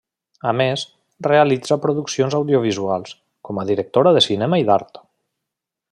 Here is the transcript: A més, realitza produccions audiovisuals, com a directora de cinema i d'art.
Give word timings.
A 0.51 0.53
més, 0.61 0.85
realitza 1.27 1.77
produccions 1.83 2.37
audiovisuals, 2.39 3.15
com 3.49 3.61
a 3.61 3.67
directora 3.73 4.15
de 4.19 4.25
cinema 4.31 4.63
i 4.63 4.67
d'art. 4.71 5.03